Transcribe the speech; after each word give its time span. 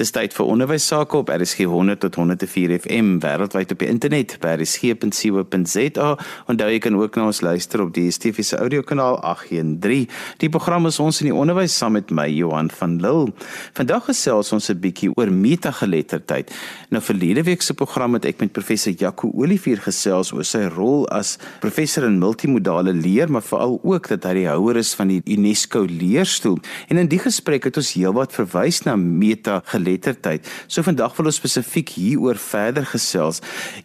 Dis 0.00 0.14
tyd 0.16 0.32
vir 0.32 0.48
onderwys 0.48 0.86
sake 0.88 1.18
op 1.18 1.28
RSG 1.28 1.66
100 1.68 2.00
tot 2.00 2.14
104 2.16 2.70
FM 2.78 3.18
wêreldwyd 3.20 3.74
op 3.74 3.82
die 3.82 3.88
internet 3.92 4.32
by 4.40 4.54
rsg.co.za 4.56 6.06
en 6.48 6.56
daar 6.56 6.72
kan 6.80 6.94
ook 6.96 7.18
na 7.18 7.26
ons 7.28 7.42
luister 7.44 7.82
op 7.84 7.90
die 7.92 8.06
DSTV 8.08 8.46
se 8.48 8.56
audiokanaal 8.56 9.18
813. 9.28 10.06
Die 10.40 10.48
program 10.48 10.88
is 10.88 10.96
ons 11.04 11.20
in 11.20 11.28
die 11.28 11.34
onderwys 11.36 11.76
saam 11.76 11.98
met 11.98 12.08
my 12.16 12.24
Johan 12.32 12.70
van 12.72 12.94
Lille. 13.02 13.34
Vandag 13.76 14.06
gesels 14.08 14.54
ons 14.56 14.70
'n 14.70 14.80
bietjie 14.80 15.10
oor 15.18 15.28
metageletterdheid. 15.28 16.48
Nou 16.88 17.02
verlede 17.02 17.42
week 17.42 17.60
se 17.60 17.74
program 17.74 18.14
het 18.14 18.24
ek 18.24 18.40
met 18.40 18.52
professor 18.52 18.92
Jaco 18.92 19.30
Olivier 19.34 19.76
gesels 19.76 20.32
oor 20.32 20.44
sy 20.44 20.64
rol 20.64 21.06
as 21.08 21.36
professor 21.60 22.04
in 22.04 22.18
multimodale 22.18 22.92
leer, 22.92 23.30
maar 23.30 23.42
veral 23.42 23.80
ook 23.82 24.08
dat 24.08 24.24
hy 24.24 24.34
die 24.34 24.48
houer 24.48 24.76
is 24.76 24.94
van 24.94 25.08
die 25.08 25.20
UNESCO 25.26 25.84
leerstoel. 25.84 26.58
En 26.88 26.96
in 26.96 27.08
die 27.08 27.18
gesprek 27.18 27.64
het 27.64 27.76
ons 27.76 27.92
heelwat 27.92 28.32
verwys 28.32 28.82
na 28.84 28.96
metageletterdheid 28.96 29.89
geletterdheid. 29.90 30.46
So 30.66 30.82
vandag 30.82 31.16
wil 31.16 31.30
ons 31.30 31.40
spesifiek 31.40 31.88
hieroor 31.98 32.38
verder 32.38 32.86
gesels. 32.86 33.40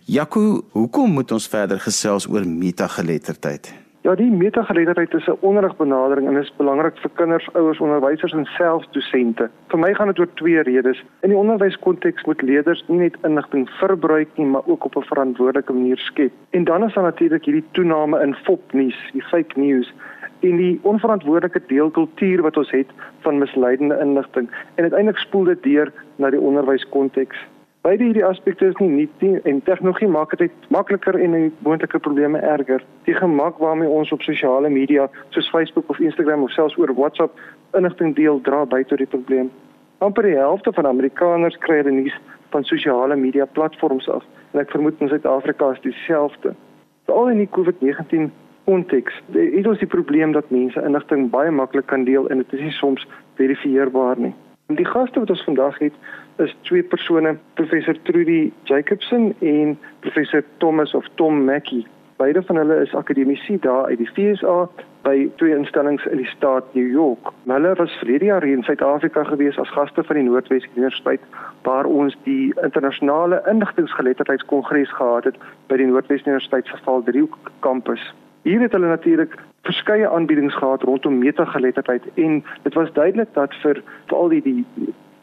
Jaco, 0.05 0.63
hoekom 0.73 1.17
moet 1.17 1.31
ons 1.31 1.47
verder 1.49 1.79
gesels 1.79 2.27
oor 2.29 2.45
metageletterdheid? 2.45 3.73
Ja, 4.05 4.13
die 4.13 4.29
metageletterdheid 4.29 5.13
is 5.13 5.27
'n 5.27 5.37
onderrigbenadering 5.41 6.27
en 6.27 6.37
is 6.37 6.53
belangrik 6.57 6.97
vir 6.97 7.09
kinders, 7.15 7.49
ouers, 7.53 7.79
onderwysers 7.79 8.33
en 8.33 8.45
selfs 8.45 8.87
dosente. 8.91 9.49
Vir 9.67 9.79
my 9.79 9.93
gaan 9.93 10.07
dit 10.07 10.19
oor 10.19 10.33
twee 10.33 10.61
redes. 10.61 11.03
In 11.21 11.29
die 11.29 11.37
onderwyskonteks 11.37 12.23
moet 12.23 12.41
leerders 12.41 12.83
nie 12.87 12.97
net 12.97 13.17
inligting 13.23 13.69
verbruik 13.69 14.27
nie, 14.35 14.45
maar 14.45 14.61
ook 14.65 14.85
op 14.85 14.95
'n 14.95 15.01
verantwoordelike 15.01 15.73
manier 15.73 15.97
skep. 15.97 16.31
En 16.49 16.63
dan 16.63 16.83
is 16.83 16.93
daar 16.93 17.03
natuurlik 17.03 17.45
hierdie 17.45 17.65
toename 17.71 18.21
in 18.21 18.35
fopnuus, 18.35 19.09
die 19.13 19.23
fake 19.23 19.59
news 19.59 19.93
en 20.49 20.57
die 20.61 20.79
onverantwoordelike 20.81 21.61
deelkultuur 21.67 22.41
wat 22.41 22.57
ons 22.57 22.71
het 22.71 22.93
van 23.25 23.41
misleidende 23.41 23.97
inligting 24.01 24.49
en 24.75 24.83
uiteindelik 24.83 25.19
spoel 25.23 25.43
dit 25.43 25.63
deur 25.63 25.93
na 26.15 26.29
die 26.29 26.39
onderwyskonteks. 26.39 27.37
Beide 27.85 28.03
hierdie 28.03 28.25
aspekte 28.25 28.65
is 28.65 28.77
nie 28.81 28.89
nuut 28.89 29.21
nie 29.21 29.39
en 29.45 29.59
tegnologie 29.61 30.07
maak 30.09 30.31
dit 30.41 30.69
makliker 30.73 31.19
en 31.21 31.35
moontlike 31.67 31.99
probleme 31.99 32.39
erger. 32.39 32.81
Die 33.05 33.13
gemak 33.13 33.59
waarmee 33.61 33.89
ons 33.89 34.11
op 34.11 34.23
sosiale 34.25 34.69
media 34.69 35.09
soos 35.29 35.49
Facebook 35.53 35.89
of 35.93 35.99
Instagram 35.99 36.43
of 36.43 36.53
selfs 36.55 36.77
oor 36.81 36.93
WhatsApp 36.97 37.37
inligting 37.77 38.15
deel 38.15 38.41
dra 38.41 38.63
by 38.65 38.81
tot 38.89 38.97
die 38.97 39.11
probleem. 39.11 39.51
Amper 39.97 40.25
die 40.25 40.37
helfte 40.37 40.73
van 40.73 40.89
Amerikaners 40.89 41.59
kry 41.61 41.77
hulle 41.83 41.93
nuus 41.93 42.17
van 42.49 42.65
sosiale 42.65 43.15
media 43.15 43.45
platforms 43.45 44.09
af 44.09 44.25
en 44.53 44.63
ek 44.63 44.73
vermoed 44.73 45.01
in 45.03 45.11
Suid-Afrika 45.11 45.69
is 45.75 45.85
dieselfde. 45.85 46.55
Veral 47.05 47.35
in 47.35 47.43
die 47.43 47.51
COVID-19 47.53 48.31
konteks. 48.65 49.21
Dit 49.25 49.65
is 49.65 49.79
die 49.79 49.87
probleem 49.87 50.31
dat 50.31 50.49
mense 50.49 50.81
inligting 50.81 51.29
baie 51.29 51.51
maklik 51.51 51.85
kan 51.85 52.03
deel 52.03 52.29
en 52.29 52.37
dit 52.43 52.53
is 52.53 52.61
nie 52.67 52.77
soms 52.79 53.07
verifieerbaar 53.39 54.19
nie. 54.19 54.33
Die 54.73 54.85
gaste 54.85 55.19
wat 55.21 55.29
ons 55.29 55.43
vandag 55.45 55.77
het 55.79 55.93
is 56.41 56.55
twee 56.61 56.83
persone, 56.83 57.37
professor 57.53 57.97
Trudy 58.03 58.51
Jacobson 58.63 59.33
en 59.39 59.77
professor 59.99 60.43
Thomas 60.57 60.93
of 60.93 61.05
Tom 61.15 61.43
Mackey. 61.45 61.85
Beide 62.17 62.41
van 62.43 62.55
hulle 62.55 62.81
is 62.81 62.95
akademici 62.95 63.59
daar 63.59 63.85
uit 63.85 63.97
die 63.97 64.09
FSA 64.09 64.69
by 65.05 65.29
twee 65.35 65.53
instellings 65.53 66.05
in 66.09 66.17
die 66.17 66.29
staat 66.31 66.73
New 66.73 66.89
York. 66.89 67.29
Hulle 67.45 67.75
was 67.77 67.97
verlede 68.01 68.25
jaar 68.25 68.43
in 68.43 68.63
Suid-Afrika 68.63 69.23
gewees 69.23 69.57
as 69.61 69.69
gaste 69.69 70.03
van 70.03 70.17
die 70.17 70.25
Noordwes 70.25 70.65
Universiteit 70.73 71.21
waar 71.67 71.85
ons 71.85 72.17
die 72.23 72.53
internasionale 72.63 73.43
inligtinggeletterdheidskongres 73.51 74.97
gehad 74.97 75.29
het 75.29 75.41
by 75.69 75.77
die 75.77 75.91
Noordwes 75.91 76.25
Universiteit 76.25 76.65
se 76.71 76.81
Valdriehoek 76.87 77.51
kampus. 77.59 78.13
Hier 78.45 78.61
het 78.61 78.71
hulle 78.71 78.87
natuurlik 78.87 79.37
verskeie 79.61 80.09
aanbiedings 80.09 80.55
gehad 80.55 80.81
rondom 80.81 81.17
metageletterdheid 81.17 82.03
en 82.13 82.43
dit 82.61 82.73
was 82.73 82.91
duidelik 82.93 83.27
dat 83.33 83.53
vir 83.61 83.83
veral 84.05 84.27
die 84.29 84.41
die 84.41 84.65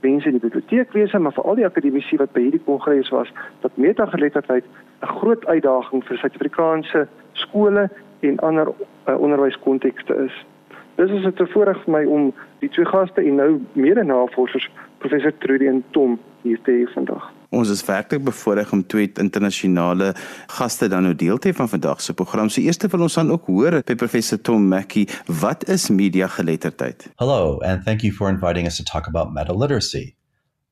mense 0.01 0.27
in 0.27 0.39
die 0.39 0.42
biblioteekwese 0.42 1.19
maar 1.19 1.34
vir 1.37 1.45
al 1.45 1.61
die 1.61 1.67
akademici 1.67 2.17
wat 2.19 2.33
by 2.34 2.43
hierdie 2.43 2.65
kongres 2.65 3.12
was 3.15 3.31
dat 3.61 3.77
metageletterdheid 3.84 4.65
'n 4.67 5.06
groot 5.20 5.47
uitdaging 5.47 6.03
vir 6.05 6.19
Suid-Afrikaanse 6.19 7.06
skole 7.33 7.89
en 8.20 8.39
ander 8.39 8.72
uh, 9.09 9.21
onderwyskontekste 9.21 10.15
is. 10.25 10.47
Dis 10.94 11.10
is 11.10 11.25
'n 11.25 11.47
voorreg 11.54 11.78
vir 11.84 11.93
my 11.93 12.04
om 12.04 12.34
die 12.59 12.69
twee 12.69 12.87
gaste 12.87 13.22
en 13.22 13.34
nou 13.34 13.60
mede-navorsers 13.72 14.71
professor 14.99 15.33
Trudy 15.39 15.66
en 15.66 15.84
Tom 15.91 16.19
hier 16.43 16.59
te 16.62 16.71
hê 16.71 16.93
vandag. 16.93 17.41
Ons 17.53 17.69
is 17.69 17.83
werklik 17.85 18.23
bevoorreg 18.25 18.71
om 18.73 18.81
twee 18.87 19.11
internasionale 19.21 20.15
gaste 20.57 20.89
dan 20.89 21.05
nou 21.05 21.13
deel 21.15 21.37
te 21.39 21.51
hê 21.51 21.57
van 21.57 21.69
vandag 21.69 22.01
se 22.01 22.15
program. 22.17 22.49
So 22.49 22.65
eers 22.65 22.81
wil 22.81 23.05
ons 23.05 23.19
dan 23.21 23.31
ook 23.31 23.47
hoor 23.47 23.83
by 23.85 23.95
professor 23.95 24.41
Tom 24.41 24.69
Mackey, 24.69 25.05
wat 25.27 25.69
is 25.69 25.91
media 25.91 26.31
geletterdheid? 26.33 27.11
Hello 27.21 27.59
and 27.61 27.85
thank 27.85 28.01
you 28.01 28.13
for 28.13 28.31
inviting 28.31 28.67
us 28.67 28.77
to 28.77 28.85
talk 28.85 29.07
about 29.07 29.35
meta 29.35 29.53
literacy. 29.53 30.15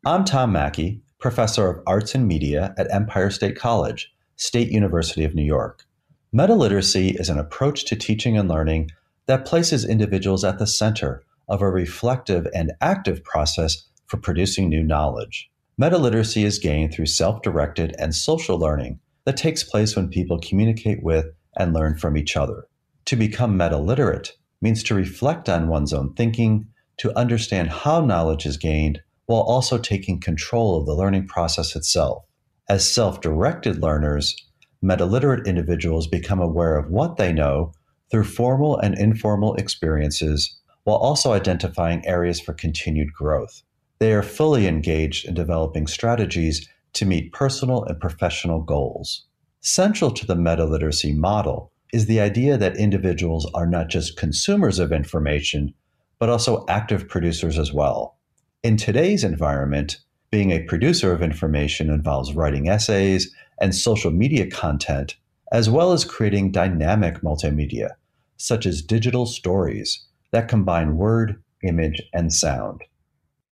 I'm 0.07 0.25
Tom 0.25 0.53
Mackey, 0.53 1.03
professor 1.19 1.69
of 1.69 1.83
arts 1.87 2.15
and 2.15 2.27
media 2.27 2.73
at 2.79 2.91
Empire 2.91 3.31
State 3.31 3.61
College, 3.61 4.09
State 4.37 4.73
University 4.73 5.27
of 5.27 5.35
New 5.35 5.45
York. 5.45 5.85
Meta 6.33 6.55
literacy 6.55 7.11
is 7.11 7.29
an 7.29 7.39
approach 7.39 7.85
to 7.85 7.97
teaching 7.97 8.39
and 8.39 8.49
learning 8.49 8.91
that 9.27 9.45
places 9.45 9.85
individuals 9.85 10.45
at 10.45 10.59
the 10.59 10.67
center 10.67 11.23
of 11.47 11.61
a 11.61 11.69
reflective 11.69 12.47
and 12.55 12.73
active 12.81 13.23
process 13.23 13.87
for 14.07 14.17
producing 14.17 14.71
new 14.71 14.83
knowledge. 14.83 15.51
Metaliteracy 15.81 16.45
is 16.45 16.59
gained 16.59 16.93
through 16.93 17.07
self 17.07 17.41
directed 17.41 17.95
and 17.99 18.15
social 18.15 18.59
learning 18.59 19.01
that 19.25 19.39
takes 19.39 19.65
place 19.65 19.97
when 19.97 20.11
people 20.11 20.39
communicate 20.39 21.03
with 21.03 21.25
and 21.57 21.73
learn 21.73 21.97
from 21.97 22.19
each 22.19 22.37
other. 22.37 22.67
To 23.07 23.17
become 23.17 23.57
meta 23.57 23.79
literate 23.79 24.37
means 24.61 24.83
to 24.83 24.95
reflect 24.95 25.49
on 25.49 25.69
one's 25.69 25.95
own 25.95 26.13
thinking, 26.13 26.67
to 26.99 27.19
understand 27.19 27.71
how 27.71 28.05
knowledge 28.05 28.45
is 28.45 28.59
gained, 28.59 29.01
while 29.25 29.41
also 29.41 29.79
taking 29.79 30.21
control 30.21 30.79
of 30.79 30.85
the 30.85 30.93
learning 30.93 31.27
process 31.29 31.75
itself. 31.75 32.25
As 32.69 32.87
self 32.87 33.23
directed 33.23 33.81
learners, 33.81 34.37
meta 34.83 35.07
literate 35.07 35.47
individuals 35.47 36.07
become 36.07 36.41
aware 36.41 36.77
of 36.77 36.91
what 36.91 37.17
they 37.17 37.33
know 37.33 37.73
through 38.11 38.25
formal 38.25 38.77
and 38.77 38.99
informal 38.99 39.55
experiences, 39.55 40.59
while 40.85 40.99
also 40.99 41.33
identifying 41.33 42.07
areas 42.07 42.39
for 42.39 42.53
continued 42.53 43.15
growth. 43.15 43.62
They 44.00 44.15
are 44.15 44.22
fully 44.22 44.66
engaged 44.66 45.28
in 45.28 45.34
developing 45.34 45.87
strategies 45.87 46.66
to 46.94 47.05
meet 47.05 47.34
personal 47.34 47.84
and 47.84 48.00
professional 48.00 48.62
goals. 48.62 49.27
Central 49.61 50.11
to 50.12 50.27
the 50.27 50.34
meta 50.34 50.65
literacy 50.65 51.12
model 51.12 51.71
is 51.93 52.06
the 52.06 52.19
idea 52.19 52.56
that 52.56 52.78
individuals 52.78 53.47
are 53.53 53.66
not 53.66 53.88
just 53.88 54.16
consumers 54.16 54.78
of 54.78 54.91
information, 54.91 55.75
but 56.19 56.31
also 56.31 56.65
active 56.66 57.09
producers 57.09 57.59
as 57.59 57.75
well. 57.75 58.16
In 58.62 58.78
today's 58.78 59.22
environment, 59.22 59.99
being 60.31 60.50
a 60.50 60.62
producer 60.62 61.12
of 61.12 61.21
information 61.21 61.91
involves 61.91 62.34
writing 62.34 62.71
essays 62.71 63.31
and 63.61 63.75
social 63.75 64.11
media 64.11 64.47
content, 64.47 65.17
as 65.53 65.69
well 65.69 65.93
as 65.93 66.06
creating 66.06 66.53
dynamic 66.53 67.21
multimedia, 67.21 67.91
such 68.38 68.65
as 68.65 68.81
digital 68.81 69.27
stories 69.27 70.06
that 70.31 70.49
combine 70.49 70.97
word, 70.97 71.43
image, 71.62 72.00
and 72.15 72.32
sound. 72.32 72.82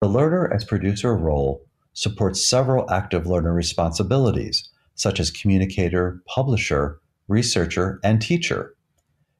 The 0.01 0.09
learner 0.09 0.53
as 0.53 0.65
producer 0.65 1.17
role 1.17 1.67
supports 1.93 2.49
several 2.49 2.89
active 2.89 3.27
learner 3.27 3.53
responsibilities, 3.53 4.69
such 4.95 5.19
as 5.19 5.33
communicator, 5.33 6.23
publisher, 6.27 7.01
researcher, 7.27 7.99
and 8.05 8.23
teacher. 8.23 8.77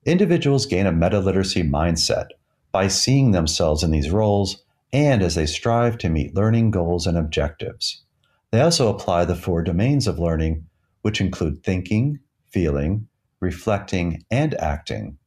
Individuals 0.05 0.67
gain 0.67 0.87
a 0.87 0.93
meta 0.93 1.21
literacy 1.21 1.63
mindset 1.63 2.31
by 2.73 2.89
seeing 2.89 3.31
themselves 3.31 3.85
in 3.85 3.93
these 3.93 4.11
roles 4.11 4.65
and 4.93 5.23
as 5.23 5.37
they 5.37 5.47
strive 5.47 5.97
to 5.99 6.09
meet 6.09 6.35
learning 6.35 6.73
goals 6.73 7.07
and 7.07 7.17
objectives. 7.17 8.03
They 8.51 8.61
also 8.61 8.93
apply 8.93 9.27
the 9.27 9.37
four 9.37 9.63
domains 9.63 10.09
of 10.09 10.19
learning, 10.19 10.67
which 11.03 11.21
include 11.21 11.63
thinking, 11.63 12.19
feeling, 12.51 13.07
reflecting, 13.39 14.25
and 14.29 14.55
acting. 14.55 15.19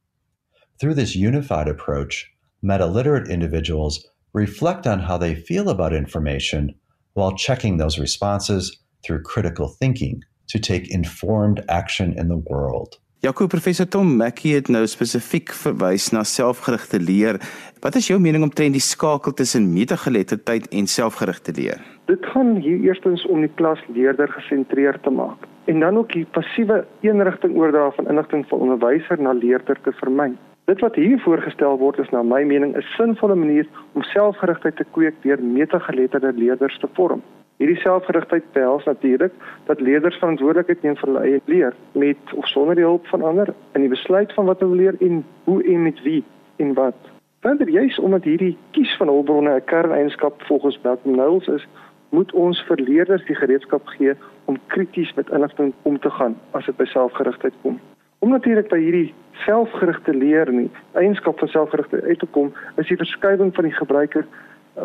Through 0.78 0.94
this 0.94 1.16
unified 1.16 1.68
approach, 1.68 2.30
meta 2.60 2.84
literate 2.84 3.30
individuals 3.30 4.06
reflect 4.32 4.86
on 4.86 4.98
how 4.98 5.18
they 5.18 5.34
feel 5.34 5.68
about 5.68 5.92
information 5.92 6.74
while 7.14 7.36
checking 7.36 7.78
those 7.78 7.98
responses 7.98 8.78
through 9.04 9.22
critical 9.22 9.68
thinking 9.68 10.24
to 10.48 10.58
take 10.58 10.90
informed 10.90 11.64
action 11.68 12.12
in 12.18 12.28
the 12.28 12.42
world. 12.50 12.98
Jaco 13.22 13.46
professor 13.46 13.88
Tom 13.88 14.16
Mackey 14.16 14.56
het 14.56 14.68
nou 14.68 14.82
spesifiek 14.90 15.52
verwys 15.54 16.08
na 16.10 16.24
selfgerigte 16.26 16.98
leer. 16.98 17.38
Wat 17.78 17.94
is 17.94 18.08
jou 18.10 18.18
mening 18.18 18.42
omtrent 18.42 18.74
die 18.74 18.82
skakel 18.82 19.36
tussen 19.38 19.68
metageletterdheid 19.70 20.66
en 20.74 20.90
selfgerigte 20.90 21.54
leer? 21.54 21.78
Dit 22.10 22.26
gaan 22.32 22.56
hier 22.56 22.80
eerstens 22.82 23.22
om 23.30 23.44
die 23.46 23.52
klasleerder 23.54 24.32
gesentreerd 24.34 25.02
te 25.06 25.14
maak 25.14 25.46
en 25.70 25.78
dan 25.80 25.96
ook 25.96 26.10
die 26.12 26.26
passiewe 26.34 26.82
eenrigting 27.06 27.54
oordra 27.54 27.90
van 27.94 28.10
inligting 28.10 28.42
van 28.50 28.66
onderwyser 28.66 29.22
na 29.22 29.32
leerder 29.38 29.78
te 29.84 29.94
vermy. 30.00 30.32
Dit 30.72 30.80
wat 30.80 30.94
hier 30.94 31.18
voorgestel 31.20 31.74
word 31.78 31.98
is 32.00 32.10
na 32.14 32.22
my 32.24 32.38
mening 32.48 32.70
'n 32.76 32.84
sinvolle 32.96 33.34
manier 33.34 33.66
om 33.92 34.02
selfgerigtheid 34.02 34.76
te 34.76 34.86
kweek 34.96 35.16
deur 35.22 35.42
metageletterde 35.42 36.32
leerders 36.32 36.78
te 36.78 36.88
vorm. 36.92 37.22
Hierdie 37.56 37.80
selfgerigtheid 37.80 38.44
behels 38.52 38.84
natuurlik 38.84 39.32
dat 39.66 39.80
leerders 39.80 40.16
verantwoordelikheid 40.16 40.82
neem 40.82 40.96
vir 40.96 41.08
hulle 41.08 41.24
eie 41.26 41.40
leer 41.44 41.74
met 41.92 42.32
of 42.34 42.48
sonder 42.48 42.74
die 42.74 42.84
hulp 42.84 43.06
van 43.06 43.22
ander 43.22 43.54
in 43.74 43.80
die 43.80 43.92
besluit 43.92 44.32
van 44.32 44.46
wat 44.46 44.60
hulle 44.60 44.80
leer 44.80 44.96
en 45.00 45.24
hoe 45.44 45.60
en 45.74 45.82
met 45.82 46.02
wie 46.02 46.24
en 46.56 46.74
wat. 46.74 47.00
Verder 47.40 47.68
juis 47.68 47.98
omdat 47.98 48.24
hierdie 48.24 48.56
kies 48.70 48.96
van 48.96 49.08
hulpbronne 49.08 49.54
'n 49.54 49.64
kerneienskap 49.64 50.42
volgens 50.42 50.80
Malcolm 50.82 51.14
Knowles 51.14 51.48
is, 51.48 51.68
moet 52.08 52.32
ons 52.32 52.64
vir 52.68 52.76
leerders 52.76 53.24
die 53.26 53.36
gereedskap 53.36 53.86
gee 53.86 54.14
om 54.44 54.60
krities 54.66 55.14
met 55.14 55.30
inligting 55.30 55.72
om 55.82 55.98
te 55.98 56.10
gaan 56.10 56.36
as 56.50 56.64
dit 56.64 56.76
by 56.76 56.84
selfgerigtheid 56.84 57.54
kom. 57.62 57.80
Om 58.22 58.30
natuurlik 58.30 58.68
by 58.70 58.78
hierdie 58.78 59.08
selfgerigte 59.42 60.12
leer 60.14 60.46
nie 60.54 60.68
eienskap 61.00 61.40
van 61.42 61.48
selfgerigte 61.50 61.98
uit 62.04 62.20
te 62.20 62.26
kom, 62.30 62.52
is 62.78 62.86
die 62.86 62.96
verskywing 63.00 63.48
van 63.56 63.66
die 63.66 63.74
gebruiker 63.74 64.28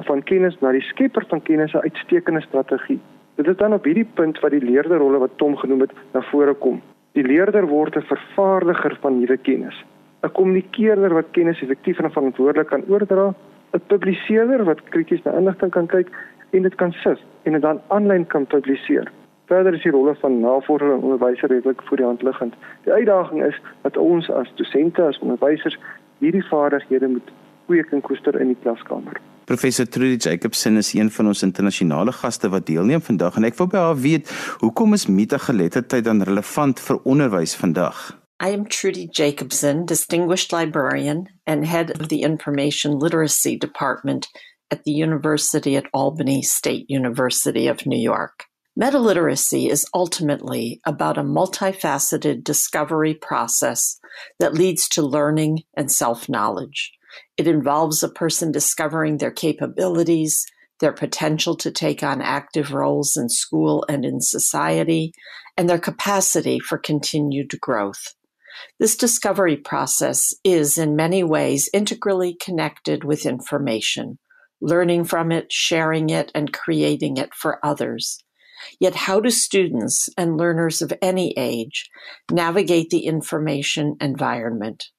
van 0.07 0.23
kennis 0.25 0.55
na 0.63 0.71
die 0.73 0.81
skepper 0.87 1.25
van 1.29 1.43
kennis 1.45 1.75
'n 1.77 1.85
uitstekende 1.85 2.41
strategie. 2.41 2.97
Dit 3.37 3.47
is 3.47 3.57
dan 3.57 3.73
op 3.73 3.85
hierdie 3.85 4.07
punt 4.19 4.39
wat 4.39 4.51
die 4.51 4.65
leerderrolle 4.65 5.19
wat 5.19 5.37
Tom 5.37 5.55
genoem 5.55 5.85
het 5.85 5.93
na 6.13 6.21
vore 6.31 6.53
kom. 6.53 6.81
Die 7.13 7.23
leerder 7.23 7.67
word 7.67 7.95
'n 7.95 8.09
vervaardiger 8.09 8.97
van 9.01 9.19
nuwe 9.19 9.37
kennis, 9.37 9.85
'n 10.23 10.31
kommunikeerder 10.31 11.13
wat 11.13 11.31
kennis 11.31 11.61
effektief 11.61 11.99
en 11.99 12.11
verantwoordelik 12.11 12.67
kan 12.67 12.83
oordra, 12.89 13.33
'n 13.73 13.81
publiseerder 13.87 14.63
wat 14.63 14.83
krities 14.89 15.23
na 15.23 15.37
inligting 15.37 15.71
kan 15.71 15.87
kyk 15.87 16.09
en 16.51 16.61
dit 16.61 16.75
kan 16.75 16.91
sif 16.91 17.19
en 17.43 17.51
dit 17.51 17.61
dan 17.61 17.81
aanlyn 17.87 18.27
kan 18.27 18.45
publiseer. 18.45 19.11
Verder 19.47 19.73
is 19.73 19.83
die 19.83 19.91
rolle 19.95 20.15
van 20.19 20.39
navorser 20.43 20.91
en 20.91 21.03
onderwyser 21.07 21.47
redelik 21.47 21.81
voor 21.87 21.97
die 21.97 22.05
hand 22.05 22.21
liggend. 22.21 22.55
Die 22.83 22.93
uitdaging 22.93 23.45
is 23.45 23.61
dat 23.81 23.97
ons 23.97 24.29
as 24.31 24.51
dosente 24.59 25.01
as 25.01 25.19
onderwysers 25.23 25.77
hierdie 26.19 26.43
vaardighede 26.49 27.07
moet 27.07 27.31
kweek 27.65 27.91
en 27.95 28.01
koester 28.01 28.35
in 28.41 28.51
die 28.51 28.59
klaskamer. 28.63 29.21
Professor 29.47 29.87
Trudy 29.87 30.17
Jacobsen 30.19 30.75
is 30.77 30.93
een 30.93 31.11
van 31.11 31.27
ons 31.31 31.43
internasionale 31.43 32.11
gaste 32.11 32.49
wat 32.51 32.65
deelneem 32.67 33.01
vandag 33.01 33.37
en 33.39 33.47
ek 33.47 33.55
wil 33.61 33.69
by 33.71 33.79
haar 33.79 34.01
weet, 34.03 34.31
hoekom 34.59 34.97
is 34.97 35.07
metageletterdheid 35.07 36.03
dan 36.03 36.19
relevant 36.27 36.83
vir 36.83 36.99
onderwys 37.07 37.55
vandag? 37.55 38.09
I 38.43 38.51
am 38.51 38.67
Trudy 38.67 39.07
Jacobsen, 39.11 39.85
distinguished 39.85 40.51
librarian 40.51 41.23
and 41.45 41.65
head 41.65 41.95
of 41.99 42.11
the 42.11 42.19
Information 42.27 42.99
Literacy 42.99 43.55
Department 43.57 44.27
at 44.67 44.83
the 44.83 44.91
University 44.91 45.77
at 45.77 45.87
Albany 45.93 46.41
State 46.41 46.85
University 46.89 47.69
of 47.69 47.85
New 47.85 48.03
York. 48.03 48.51
Meta-literacy 48.79 49.71
is 49.71 49.87
ultimately 49.91 50.79
about 50.85 51.17
a 51.17 51.23
multifaceted 51.23 52.43
discovery 52.43 53.15
process 53.15 53.99
that 54.39 54.53
leads 54.53 54.87
to 54.89 55.01
learning 55.01 55.63
and 55.75 55.91
self-knowledge. 55.91 56.91
It 57.37 57.47
involves 57.47 58.03
a 58.03 58.07
person 58.07 58.51
discovering 58.51 59.17
their 59.17 59.31
capabilities, 59.31 60.45
their 60.79 60.93
potential 60.93 61.55
to 61.55 61.71
take 61.71 62.03
on 62.03 62.21
active 62.21 62.71
roles 62.71 63.17
in 63.17 63.29
school 63.29 63.83
and 63.89 64.05
in 64.05 64.21
society, 64.21 65.11
and 65.57 65.67
their 65.67 65.79
capacity 65.79 66.59
for 66.59 66.77
continued 66.77 67.59
growth. 67.59 68.13
This 68.79 68.95
discovery 68.95 69.57
process 69.57 70.35
is 70.43 70.77
in 70.77 70.95
many 70.95 71.23
ways 71.23 71.67
integrally 71.73 72.37
connected 72.39 73.03
with 73.03 73.25
information, 73.25 74.19
learning 74.61 75.05
from 75.05 75.31
it, 75.31 75.51
sharing 75.51 76.11
it, 76.11 76.31
and 76.35 76.53
creating 76.53 77.17
it 77.17 77.33
for 77.33 77.59
others. 77.65 78.23
Yet, 78.79 78.95
how 78.95 79.19
do 79.19 79.29
students 79.29 80.09
and 80.17 80.37
learners 80.37 80.81
of 80.81 80.93
any 81.01 81.33
age 81.37 81.89
navigate 82.31 82.89
the 82.89 83.05
information 83.05 83.97
environment? 84.01 84.89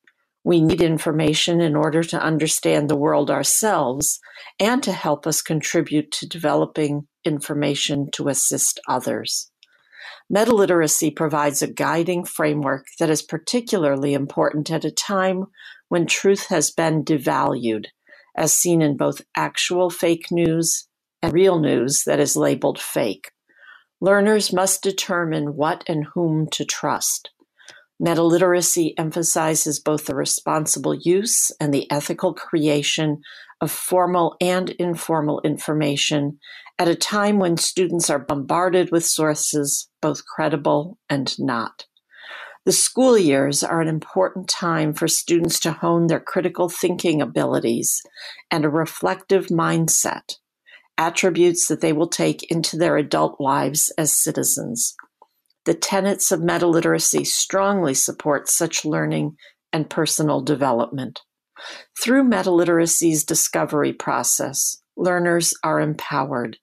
We 0.44 0.60
need 0.60 0.80
information 0.80 1.60
in 1.60 1.76
order 1.76 2.02
to 2.04 2.22
understand 2.22 2.88
the 2.88 2.96
world 2.96 3.30
ourselves 3.30 4.20
and 4.58 4.82
to 4.82 4.92
help 4.92 5.26
us 5.26 5.42
contribute 5.42 6.10
to 6.12 6.28
developing 6.28 7.06
information 7.24 8.10
to 8.12 8.28
assist 8.28 8.80
others. 8.88 9.50
Metaliteracy 10.32 11.14
provides 11.14 11.62
a 11.62 11.72
guiding 11.72 12.24
framework 12.24 12.86
that 12.98 13.10
is 13.10 13.22
particularly 13.22 14.14
important 14.14 14.70
at 14.70 14.84
a 14.84 14.90
time 14.90 15.46
when 15.88 16.06
truth 16.06 16.46
has 16.48 16.70
been 16.70 17.02
devalued, 17.02 17.86
as 18.36 18.52
seen 18.52 18.82
in 18.82 18.96
both 18.96 19.22
actual 19.34 19.90
fake 19.90 20.30
news 20.30 20.86
and 21.22 21.32
real 21.32 21.58
news 21.58 22.04
that 22.04 22.20
is 22.20 22.36
labeled 22.36 22.78
fake. 22.78 23.32
Learners 24.00 24.52
must 24.52 24.82
determine 24.82 25.56
what 25.56 25.82
and 25.88 26.06
whom 26.14 26.46
to 26.50 26.64
trust. 26.64 27.30
Metaliteracy 28.00 28.94
emphasizes 28.96 29.80
both 29.80 30.06
the 30.06 30.14
responsible 30.14 30.94
use 30.94 31.50
and 31.60 31.74
the 31.74 31.90
ethical 31.90 32.32
creation 32.32 33.20
of 33.60 33.72
formal 33.72 34.36
and 34.40 34.70
informal 34.70 35.40
information 35.42 36.38
at 36.78 36.86
a 36.86 36.94
time 36.94 37.40
when 37.40 37.56
students 37.56 38.08
are 38.08 38.20
bombarded 38.20 38.92
with 38.92 39.04
sources, 39.04 39.90
both 40.00 40.24
credible 40.24 40.96
and 41.10 41.36
not. 41.40 41.86
The 42.64 42.72
school 42.72 43.18
years 43.18 43.64
are 43.64 43.80
an 43.80 43.88
important 43.88 44.48
time 44.48 44.92
for 44.92 45.08
students 45.08 45.58
to 45.60 45.72
hone 45.72 46.06
their 46.06 46.20
critical 46.20 46.68
thinking 46.68 47.20
abilities 47.20 48.00
and 48.50 48.64
a 48.64 48.68
reflective 48.68 49.46
mindset, 49.46 50.36
attributes 50.98 51.68
that 51.68 51.80
they 51.80 51.92
will 51.92 52.08
take 52.08 52.50
into 52.50 52.76
their 52.76 52.96
adult 52.96 53.40
lives 53.40 53.90
as 53.96 54.12
citizens. 54.12 54.94
The 55.64 55.74
tenets 55.74 56.32
of 56.32 56.40
metaliteracy 56.40 57.26
strongly 57.26 57.94
support 57.94 58.48
such 58.48 58.84
learning 58.84 59.36
and 59.72 59.88
personal 59.88 60.40
development. 60.40 61.20
Through 62.02 62.24
metaliteracy's 62.24 63.24
discovery 63.24 63.92
process, 63.92 64.82
learners 64.96 65.54
are 65.62 65.80
empowered. 65.80 66.58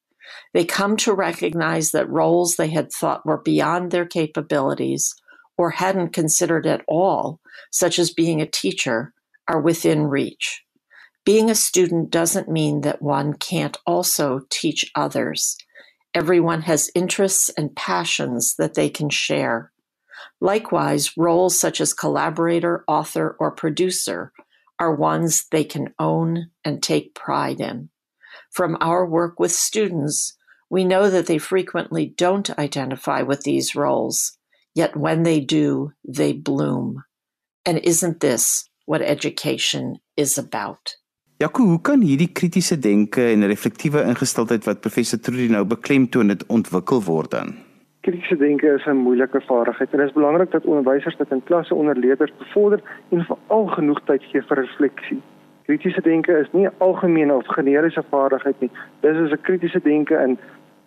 They 0.54 0.66
come 0.66 0.98
to 0.98 1.14
recognize 1.14 1.92
that 1.92 2.10
roles 2.10 2.56
they 2.56 2.70
had 2.70 2.92
thought 2.92 3.26
were 3.26 3.42
beyond 3.42 3.92
their 3.92 4.06
capabilities 4.06 5.14
or 5.58 5.72
hadn't 5.72 6.14
considered 6.14 6.66
at 6.66 6.84
all, 6.88 7.40
such 7.72 8.00
as 8.00 8.12
being 8.12 8.42
a 8.42 8.48
teacher, 8.48 9.14
are 9.48 9.62
within 9.62 10.04
reach. 10.04 10.65
Being 11.25 11.50
a 11.50 11.56
student 11.56 12.12
doesn't 12.12 12.50
mean 12.50 12.81
that 12.81 13.01
one 13.01 13.33
can't 13.33 13.77
also 13.88 14.42
teach 14.51 14.92
others. 14.94 15.57
Everyone 16.13 16.62
has 16.62 16.92
interests 16.94 17.50
and 17.57 17.75
passions 17.75 18.54
that 18.60 18.75
they 18.75 18.92
can 18.92 19.10
share. 19.10 19.72
Likewise, 20.39 21.18
roles 21.18 21.60
such 21.60 21.81
as 21.81 21.95
collaborator, 21.95 22.83
author, 22.88 23.36
or 23.39 23.50
producer 23.51 24.31
are 24.80 24.94
ones 24.94 25.48
they 25.50 25.63
can 25.63 25.95
own 25.98 26.51
and 26.63 26.83
take 26.83 27.16
pride 27.16 27.60
in. 27.60 27.89
From 28.51 28.77
our 28.80 29.04
work 29.04 29.39
with 29.39 29.51
students, 29.51 30.38
we 30.69 30.86
know 30.86 31.10
that 31.10 31.25
they 31.25 31.39
frequently 31.39 32.06
don't 32.06 32.56
identify 32.60 33.24
with 33.24 33.42
these 33.42 33.75
roles, 33.75 34.38
yet 34.75 34.95
when 34.95 35.24
they 35.24 35.39
do, 35.39 35.92
they 36.07 36.33
bloom. 36.33 37.04
And 37.66 37.80
isn't 37.80 38.19
this 38.19 38.69
what 38.86 39.01
education 39.01 39.98
is 40.16 40.38
about? 40.38 40.95
Jaco, 41.46 41.64
hoe 41.64 41.82
kan 41.82 42.02
hierdie 42.02 42.32
kritiese 42.34 42.76
denke 42.82 43.22
en 43.22 43.46
reflektiewe 43.46 44.02
ingesteldheid 44.10 44.66
wat 44.66 44.80
professor 44.82 45.20
Trudy 45.22 45.46
nou 45.54 45.60
beklemtoon 45.70 46.32
dit 46.32 46.46
ontwikkel 46.50 47.04
word 47.06 47.36
dan? 47.36 47.52
Kritiese 48.08 48.38
denke 48.40 48.72
is 48.78 48.86
'n 48.90 49.04
moeilike 49.06 49.42
vaardigheid 49.50 49.92
en 49.92 50.00
dit 50.00 50.08
is 50.08 50.16
belangrik 50.16 50.52
dat 50.52 50.66
onderwysers 50.66 51.18
dit 51.18 51.32
in 51.32 51.44
klasse 51.44 51.75
onder 51.75 51.98
leerders 51.98 52.34
bevorder 52.38 52.82
en 53.10 53.25
veral 53.30 53.68
genoeg 53.68 54.02
tyd 54.06 54.24
gee 54.24 54.42
vir 54.42 54.58
refleksie. 54.58 55.22
Kritiese 55.66 56.02
denke 56.02 56.32
is 56.40 56.50
nie 56.52 56.66
'n 56.66 56.74
algemene 56.78 57.34
of 57.34 57.48
generiese 57.48 58.04
vaardigheid 58.10 58.60
nie. 58.60 58.72
Dis 59.02 59.18
is 59.18 59.32
'n 59.32 59.42
kritiese 59.42 59.82
denke 59.84 60.16
in 60.16 60.38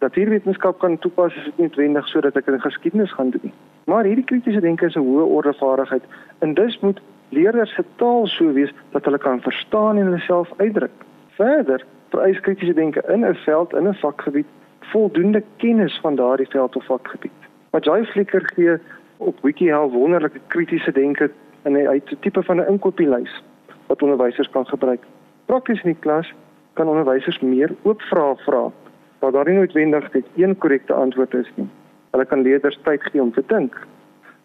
natuurwetenskap 0.00 0.78
kan 0.78 0.98
toepas 0.98 1.36
as 1.36 1.44
dit 1.44 1.58
noodwendig 1.58 2.08
sodat 2.08 2.36
ek 2.36 2.46
in 2.46 2.60
geskiedenis 2.60 3.12
gaan 3.12 3.30
doen. 3.30 3.52
Maar 3.84 4.04
hierdie 4.04 4.24
kritiese 4.24 4.60
denke 4.60 4.86
is 4.86 4.96
'n 4.96 5.06
hoë 5.06 5.24
orde 5.24 5.54
vaardigheid 5.54 6.02
en 6.38 6.54
dus 6.54 6.78
moet 6.80 7.00
leerders 7.28 7.74
se 7.74 7.84
taal 7.96 8.26
so 8.26 8.52
wees 8.52 8.72
dat 8.90 9.04
hulle 9.04 9.18
kan 9.18 9.40
verstaan 9.40 9.96
en 9.96 10.04
hulle 10.04 10.18
self 10.18 10.52
uitdruk. 10.56 11.04
Verder, 11.36 11.84
vereis 12.10 12.40
kritiese 12.40 12.74
denke 12.74 13.02
in 13.08 13.24
'n 13.24 13.34
veld 13.34 13.74
in 13.74 13.88
'n 13.88 13.94
vakgebied 13.94 14.46
voldoende 14.80 15.42
kennis 15.56 15.98
van 16.02 16.14
daardie 16.14 16.48
veld 16.48 16.76
of 16.76 16.84
vakgebied. 16.84 17.40
Wat 17.70 17.84
jy 17.84 18.04
flikker 18.04 18.50
gee 18.54 18.78
op 19.16 19.38
WikiHow 19.42 19.92
wonderlike 19.92 20.40
kritiese 20.46 20.92
denke 20.92 21.30
in 21.64 21.72
'n 21.72 21.86
uit 21.86 22.10
'n 22.10 22.18
tipe 22.20 22.42
van 22.42 22.60
'n 22.60 22.68
inkopieslys 22.68 23.42
wat 23.86 24.02
onderwysers 24.02 24.50
kan 24.50 24.66
gebruik. 24.66 25.04
Prakties 25.44 25.82
in 25.82 25.90
die 25.92 26.00
klas 26.00 26.32
kan 26.72 26.88
onderwysers 26.88 27.40
meer 27.40 27.70
oop 27.82 28.00
vrae 28.00 28.36
vra 28.36 28.70
waar 29.18 29.32
daar 29.32 29.48
nie 29.48 29.58
noodwendig 29.58 30.12
net 30.12 30.24
een 30.36 30.58
korrekte 30.58 30.92
antwoord 30.92 31.34
is 31.34 31.50
nie. 31.54 31.68
Hulle 32.10 32.24
kan 32.24 32.42
leerders 32.42 32.78
tyd 32.82 33.02
gee 33.02 33.22
om 33.22 33.32
te 33.32 33.42
dink 33.46 33.86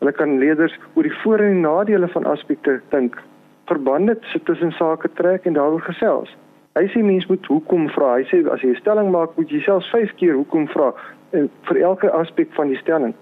Hulle 0.03 0.12
kan 0.12 0.33
leerders 0.36 0.74
oor 0.98 1.05
die 1.07 1.17
voor 1.22 1.39
en 1.39 1.62
nadele 1.63 2.07
van 2.12 2.25
aspekte 2.27 2.81
dink, 2.91 3.13
verbande 3.72 4.17
tussen 4.43 4.74
sake 4.75 5.07
trek 5.15 5.45
en 5.48 5.55
daaroor 5.55 5.86
gesels. 5.86 6.33
Hy 6.75 6.89
sê 6.91 7.00
mens 7.00 7.29
moet 7.29 7.45
hoekom 7.48 7.86
vra. 7.95 8.17
Hy 8.17 8.25
sê 8.27 8.41
as 8.51 8.60
jy 8.65 8.74
'n 8.74 8.81
stelling 8.81 9.12
maak, 9.15 9.38
moet 9.38 9.48
jy 9.48 9.62
selfs 9.63 9.88
5 9.95 10.12
keer 10.19 10.33
hoekom 10.36 10.67
vra 10.67 10.91
en 11.31 11.50
vir 11.69 11.77
elke 11.77 12.12
aspek 12.12 12.51
van 12.60 12.67
die 12.67 12.81
stelling. 12.83 13.13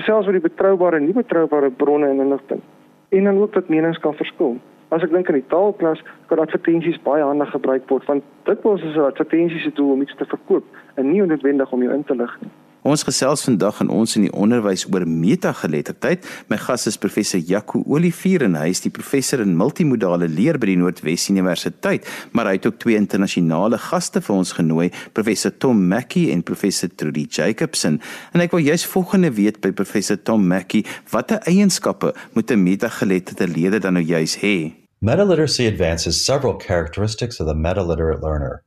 Gesels 0.00 0.26
oor 0.26 0.32
die 0.32 0.48
betroubare 0.48 0.96
en 0.96 1.04
nie 1.04 1.12
betroubare 1.12 1.70
bronne 1.70 2.08
en 2.08 2.20
inligting. 2.20 2.62
En 3.10 3.24
dan 3.24 3.38
ook 3.38 3.52
dat 3.52 3.68
menings 3.68 3.98
kan 3.98 4.14
verskil. 4.14 4.56
As 4.88 5.02
ek 5.02 5.12
dink 5.12 5.28
aan 5.28 5.42
die 5.42 5.48
taalklas, 5.48 6.00
kan 6.28 6.38
advertensies 6.38 7.02
baie 7.02 7.22
handig 7.22 7.50
gebruik 7.50 7.88
word 7.88 8.04
want 8.06 8.24
dit 8.44 8.62
was 8.62 8.82
as 8.82 8.96
'n 8.96 9.10
advertensie 9.12 9.60
se 9.60 9.72
doel 9.74 9.92
om 9.92 10.00
iets 10.00 10.16
te 10.16 10.24
verkoop 10.24 10.64
en 10.94 11.10
nie 11.10 11.22
noodwendig 11.22 11.72
om 11.72 11.82
jou 11.82 11.94
in 11.94 12.04
te 12.04 12.16
lig 12.16 12.36
nie. 12.40 12.52
Ons 12.84 13.00
gesels 13.00 13.40
vandag 13.46 13.78
aan 13.80 13.88
ons 13.88 14.12
in 14.18 14.26
die 14.26 14.32
onderwys 14.36 14.82
oor 14.92 15.06
metageletterdheid. 15.08 16.26
My 16.52 16.58
gas 16.60 16.82
is 16.90 16.98
professor 17.00 17.40
Jaco 17.40 17.80
Olivier 17.88 18.44
en 18.44 18.58
hy 18.60 18.66
is 18.74 18.84
die 18.84 18.92
professor 18.92 19.40
in 19.40 19.54
multimodale 19.56 20.28
leer 20.28 20.58
by 20.60 20.68
die 20.68 20.76
Noordwes 20.76 21.30
Universiteit, 21.32 22.04
maar 22.36 22.50
hy 22.50 22.58
het 22.58 22.68
ook 22.68 22.76
twee 22.82 23.00
internasionale 23.00 23.78
gaste 23.86 24.20
vir 24.20 24.34
ons 24.36 24.52
genooi, 24.58 24.90
professor 25.16 25.54
Tom 25.56 25.80
Mackey 25.88 26.26
en 26.34 26.44
professor 26.44 26.92
Trudy 26.92 27.24
Jacobson. 27.24 28.02
En 28.36 28.44
ek 28.44 28.52
wil 28.52 28.66
juist 28.66 28.90
volgende 28.92 29.32
weet 29.32 29.62
by 29.64 29.72
professor 29.72 30.20
Tom 30.20 30.44
Mackey, 30.52 30.84
watter 31.08 31.40
eienskappe 31.48 32.12
moet 32.36 32.52
'n 32.52 32.62
metageletterde 32.68 33.48
leerder 33.48 33.80
dan 33.80 33.96
nou 33.96 34.04
juist 34.04 34.44
hê? 34.44 34.74
Meta-literacy 35.00 35.66
advances 35.66 36.22
several 36.22 36.60
characteristics 36.60 37.40
of 37.40 37.46
the 37.46 37.54
meta-literate 37.54 38.20
learner. 38.20 38.63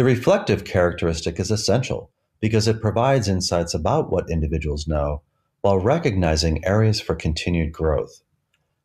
The 0.00 0.04
reflective 0.04 0.64
characteristic 0.64 1.38
is 1.38 1.50
essential 1.50 2.10
because 2.40 2.66
it 2.66 2.80
provides 2.80 3.28
insights 3.28 3.74
about 3.74 4.10
what 4.10 4.30
individuals 4.30 4.88
know 4.88 5.20
while 5.60 5.78
recognizing 5.78 6.64
areas 6.64 7.02
for 7.02 7.14
continued 7.14 7.74
growth. 7.74 8.22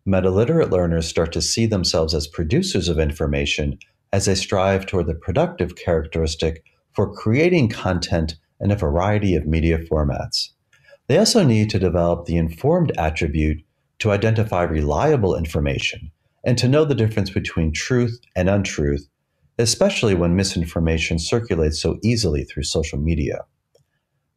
Meta-literate 0.05 0.71
learners 0.71 1.07
start 1.07 1.31
to 1.31 1.41
see 1.41 1.67
themselves 1.67 2.13
as 2.13 2.27
producers 2.27 2.89
of 2.89 2.99
information 2.99 3.79
as 4.11 4.25
they 4.25 4.35
strive 4.35 4.85
toward 4.85 5.07
the 5.07 5.15
productive 5.15 5.77
characteristic 5.77 6.65
for 6.91 7.15
creating 7.15 7.69
content 7.69 8.35
in 8.59 8.69
a 8.69 8.75
variety 8.75 9.35
of 9.37 9.45
media 9.47 9.77
formats. 9.77 10.49
They 11.07 11.17
also 11.17 11.45
need 11.45 11.69
to 11.69 11.79
develop 11.79 12.25
the 12.25 12.35
informed 12.35 12.91
attribute 12.97 13.63
to 13.99 14.11
identify 14.11 14.63
reliable 14.63 15.37
information 15.37 16.11
and 16.43 16.57
to 16.57 16.67
know 16.67 16.83
the 16.83 16.93
difference 16.93 17.29
between 17.29 17.71
truth 17.71 18.19
and 18.35 18.49
untruth, 18.49 19.07
especially 19.57 20.13
when 20.13 20.35
misinformation 20.35 21.19
circulates 21.19 21.81
so 21.81 21.97
easily 22.03 22.43
through 22.43 22.63
social 22.63 22.99
media. 22.99 23.45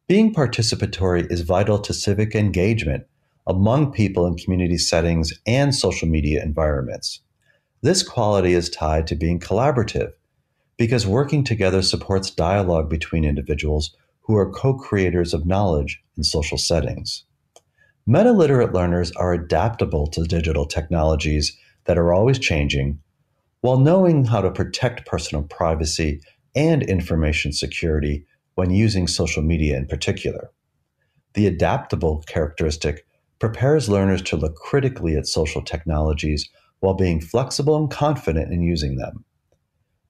Being 0.07 0.33
participatory 0.33 1.29
is 1.31 1.41
vital 1.41 1.79
to 1.79 1.93
civic 1.93 2.35
engagement 2.35 3.05
among 3.45 3.91
people 3.91 4.25
in 4.25 4.37
community 4.37 4.77
settings 4.77 5.33
and 5.45 5.75
social 5.75 6.07
media 6.07 6.41
environments. 6.43 7.21
This 7.81 8.03
quality 8.03 8.53
is 8.53 8.69
tied 8.69 9.07
to 9.07 9.15
being 9.15 9.39
collaborative 9.39 10.11
because 10.77 11.05
working 11.05 11.43
together 11.43 11.81
supports 11.81 12.31
dialogue 12.31 12.89
between 12.89 13.25
individuals 13.25 13.95
who 14.21 14.35
are 14.35 14.51
co 14.51 14.73
creators 14.73 15.33
of 15.33 15.45
knowledge 15.45 16.01
in 16.17 16.23
social 16.23 16.57
settings. 16.57 17.25
Meta 18.07 18.31
literate 18.31 18.73
learners 18.73 19.11
are 19.13 19.33
adaptable 19.33 20.07
to 20.07 20.23
digital 20.23 20.65
technologies 20.65 21.55
that 21.85 21.97
are 21.97 22.13
always 22.13 22.39
changing 22.39 22.99
while 23.61 23.79
knowing 23.79 24.25
how 24.25 24.41
to 24.41 24.51
protect 24.51 25.05
personal 25.05 25.43
privacy 25.43 26.21
and 26.55 26.83
information 26.83 27.51
security 27.51 28.25
when 28.55 28.71
using 28.71 29.07
social 29.07 29.43
media 29.43 29.77
in 29.77 29.85
particular. 29.85 30.51
The 31.33 31.47
adaptable 31.47 32.23
characteristic 32.27 33.05
prepares 33.39 33.89
learners 33.89 34.21
to 34.23 34.35
look 34.35 34.55
critically 34.55 35.15
at 35.15 35.27
social 35.27 35.61
technologies 35.61 36.49
while 36.79 36.93
being 36.93 37.21
flexible 37.21 37.77
and 37.77 37.89
confident 37.89 38.51
in 38.51 38.61
using 38.61 38.97
them. 38.97 39.23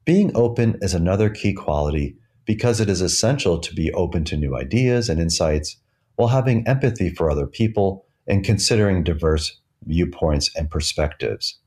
Being 0.06 0.32
open 0.36 0.78
is 0.82 0.94
another 0.94 1.30
key 1.30 1.54
quality 1.54 2.16
because 2.46 2.80
it 2.80 2.90
is 2.90 3.02
essential 3.02 3.60
to 3.60 3.76
be 3.76 3.92
open 3.94 4.24
to 4.26 4.38
new 4.38 4.56
ideas 4.56 5.10
and 5.10 5.22
insights 5.22 5.78
while 6.16 6.30
having 6.30 6.68
empathy 6.68 7.10
for 7.10 7.30
other 7.30 7.46
people 7.46 8.06
and 8.28 8.44
considering 8.44 9.04
diverse 9.04 9.60
viewpoints 9.86 10.50
and 10.56 10.70
perspectives. 10.70 11.60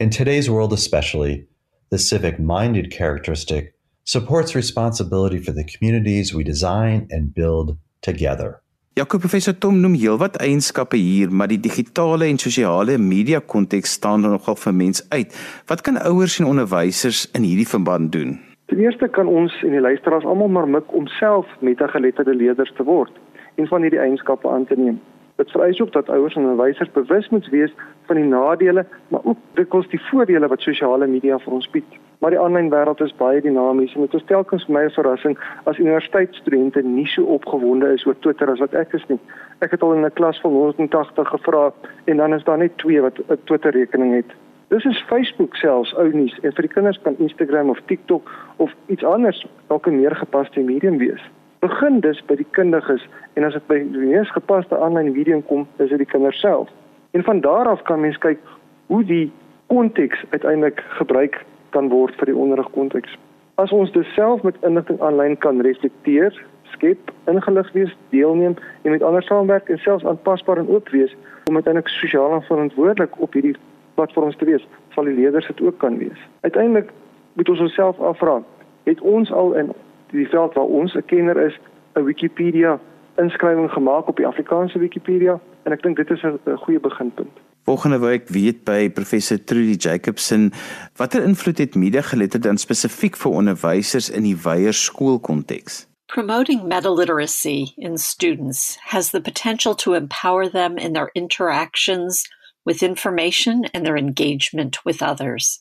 In 0.00 0.08
today's 0.08 0.48
world, 0.48 0.72
especially, 0.72 1.46
the 1.90 1.98
civic 1.98 2.38
minded 2.38 2.90
characteristic 2.90 3.74
supports 4.04 4.54
responsibility 4.54 5.36
for 5.36 5.52
the 5.52 5.62
communities 5.62 6.32
we 6.32 6.42
design 6.42 7.06
and 7.10 7.34
build 7.34 7.76
together. 8.00 8.62
Jakob 8.96 9.20
professor 9.20 9.52
Tom 9.52 9.82
noem 9.82 9.98
heelwat 10.00 10.38
eienskappe 10.40 10.96
hier, 10.96 11.28
maar 11.28 11.52
die 11.52 11.60
digitale 11.60 12.30
en 12.32 12.40
sosiale 12.40 12.96
media 12.96 13.42
konteks 13.44 13.92
staan 14.00 14.24
nogal 14.24 14.56
vir 14.62 14.74
mens 14.74 15.04
uit. 15.12 15.36
Wat 15.68 15.84
kan 15.84 16.00
ouers 16.00 16.38
en 16.40 16.48
onderwysers 16.48 17.26
in 17.36 17.44
hierdie 17.44 17.68
verband 17.68 18.12
doen? 18.16 18.38
Ten 18.72 18.80
eerste 18.80 19.08
kan 19.12 19.28
ons 19.28 19.52
en 19.60 19.76
die 19.76 19.84
luisteraars 19.84 20.24
almal 20.24 20.48
maar 20.48 20.68
mik 20.80 20.96
om 20.96 21.12
self 21.20 21.44
metageletterde 21.60 22.34
leerders 22.40 22.72
te 22.80 22.88
word 22.88 23.12
en 23.60 23.68
van 23.68 23.84
hierdie 23.84 24.00
eienskappe 24.00 24.48
aan 24.48 24.64
te 24.64 24.80
neem. 24.80 24.96
Dit 25.40 25.50
vereis 25.50 25.80
ook 25.80 25.92
dat 25.92 26.08
ouers 26.08 26.34
en 26.34 26.42
onderwysers 26.42 26.90
bewus 26.92 27.28
moet 27.28 27.48
wees 27.48 27.72
van 28.02 28.16
die 28.16 28.24
nadele, 28.24 28.86
maar 29.08 29.20
ook 29.24 29.38
dikwels 29.54 29.88
die 29.88 30.00
voordele 30.10 30.48
wat 30.52 30.60
sosiale 30.60 31.06
media 31.06 31.38
vir 31.38 31.54
ons 31.56 31.70
bied. 31.70 31.96
Maar 32.18 32.34
die 32.34 32.40
aanlyn 32.40 32.68
wêreld 32.68 33.00
is 33.00 33.14
baie 33.16 33.40
dinamies 33.40 33.94
en 33.96 34.04
dit 34.04 34.16
is 34.18 34.26
telkens 34.28 34.66
vir 34.68 34.74
my 34.76 34.82
'n 34.84 34.92
verrassing 34.98 35.38
as 35.64 35.78
universiteitsstudente 35.78 36.82
nie 36.82 37.06
so 37.06 37.24
opgewonde 37.38 37.92
is 37.94 38.06
oor 38.06 38.18
Twitter 38.18 38.50
as 38.50 38.60
wat 38.60 38.74
ek 38.74 38.92
is 38.92 39.08
nie. 39.08 39.18
Ek 39.60 39.70
het 39.70 39.82
al 39.82 39.94
in 39.94 40.04
'n 40.04 40.12
klas 40.12 40.40
van 40.40 40.50
180 40.50 41.28
gevra 41.28 41.72
en 42.04 42.16
dan 42.16 42.34
is 42.34 42.44
daar 42.44 42.58
net 42.58 42.76
2 42.76 43.00
wat 43.00 43.18
'n 43.18 43.40
Twitter 43.44 43.70
rekening 43.70 44.14
het. 44.14 44.30
Dis 44.68 44.84
is 44.84 45.04
Facebook 45.08 45.56
selfs 45.56 45.94
ou 45.96 46.08
nuus 46.12 46.38
en 46.42 46.52
vir 46.52 46.62
die 46.62 46.74
kinders 46.74 47.00
kan 47.02 47.18
Instagram 47.18 47.70
of 47.70 47.80
TikTok 47.86 48.30
of 48.56 48.74
iets 48.86 49.04
anders 49.04 49.46
dalk 49.68 49.86
'n 49.86 50.00
meer 50.00 50.16
gepaste 50.16 50.60
medium 50.60 50.98
wees 50.98 51.30
begin 51.60 52.00
dus 52.00 52.20
by 52.26 52.36
die 52.40 52.48
kundiges 52.56 53.04
en 53.36 53.44
as 53.44 53.56
dit 53.56 53.66
by 53.68 53.78
die 53.82 54.04
mees 54.10 54.30
gepaste 54.32 54.76
aanlyn 54.76 55.12
video 55.14 55.40
kom, 55.48 55.66
is 55.76 55.90
dit 55.92 56.00
die 56.00 56.08
kinders 56.08 56.40
self. 56.40 56.68
En 57.16 57.24
van 57.26 57.40
daar 57.44 57.68
af 57.68 57.82
kan 57.88 58.00
mens 58.00 58.18
kyk 58.18 58.40
hoe 58.86 59.04
die 59.04 59.32
konteks 59.66 60.24
uiteindelik 60.30 60.80
gebruik 60.98 61.42
kan 61.70 61.90
word 61.92 62.16
vir 62.18 62.32
die 62.32 62.36
onderrigkonteks. 62.36 63.16
As 63.60 63.72
ons 63.76 63.92
dit 63.92 64.06
self 64.16 64.42
met 64.42 64.56
inligting 64.66 65.00
aanlyn 65.04 65.36
kan 65.38 65.60
reflekteer, 65.60 66.34
skep, 66.72 67.12
ingelig 67.30 67.72
wees, 67.76 67.92
deelneem 68.14 68.56
en 68.82 68.90
met 68.90 69.02
ander 69.02 69.22
saamwerk 69.22 69.68
en 69.68 69.78
selfs 69.78 70.06
aanpasbaar 70.06 70.62
en 70.62 70.70
oop 70.70 70.88
wees 70.88 71.12
om 71.48 71.54
uiteindelik 71.54 71.92
sosiaal 71.92 72.40
verantwoordelik 72.48 73.20
op 73.20 73.36
hierdie 73.36 73.56
platforms 73.94 74.36
te 74.36 74.48
wees, 74.48 74.64
sal 74.94 75.04
die 75.04 75.14
leerders 75.14 75.46
dit 75.46 75.60
ook 75.60 75.78
kan 75.78 75.98
wees. 75.98 76.26
Uiteindelik 76.40 76.90
moet 77.36 77.48
ons 77.48 77.60
onsself 77.60 78.00
afvra, 78.00 78.40
het 78.88 79.00
ons 79.00 79.32
al 79.32 79.52
in 79.60 79.72
die 80.10 80.28
veld 80.28 80.54
waar 80.54 80.64
ons 80.64 80.94
'n 80.94 81.04
kenner 81.06 81.36
is, 81.46 81.58
'n 81.94 82.04
Wikipedia 82.04 82.80
inskrywing 83.16 83.70
gemaak 83.70 84.08
op 84.08 84.16
die 84.16 84.26
Afrikaanse 84.26 84.78
Wikipedia 84.78 85.40
en 85.62 85.72
ek 85.72 85.82
dink 85.82 85.96
dit 85.96 86.10
is 86.10 86.22
'n 86.22 86.56
goeie 86.56 86.80
beginpunt. 86.80 87.36
Volgende 87.64 87.98
week 87.98 88.28
weet 88.28 88.64
by 88.64 88.90
professor 88.90 89.44
Trudy 89.44 89.76
Jacobson 89.76 90.52
watter 90.96 91.22
invloed 91.22 91.58
het 91.58 91.74
media 91.74 92.00
geletterd 92.00 92.42
dan 92.42 92.56
spesifiek 92.56 93.16
vir 93.16 93.32
onderwysers 93.32 94.10
in 94.10 94.22
die 94.22 94.36
wyeer 94.36 94.72
skoolkonteks. 94.72 95.86
Promoting 96.06 96.64
meta-literacy 96.66 97.72
in 97.76 97.98
students 97.98 98.78
has 98.80 99.10
the 99.10 99.20
potential 99.20 99.74
to 99.74 99.94
empower 99.94 100.50
them 100.50 100.76
in 100.76 100.92
their 100.92 101.10
interactions 101.12 102.28
with 102.64 102.82
information 102.82 103.64
and 103.72 103.84
their 103.84 103.96
engagement 103.96 104.80
with 104.84 105.02
others. 105.02 105.58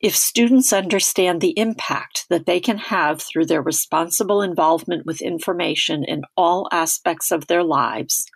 If 0.00 0.16
students 0.16 0.72
understand 0.72 1.40
the 1.40 1.58
impact 1.58 2.26
that 2.28 2.46
they 2.46 2.60
can 2.60 2.78
have 2.78 3.22
through 3.22 3.46
their 3.46 3.62
responsible 3.62 4.42
involvement 4.42 5.06
with 5.06 5.22
information 5.22 6.04
in 6.04 6.22
all 6.36 6.68
aspects 6.70 7.30
of 7.30 7.46
their 7.46 7.62
lives, 7.62 8.26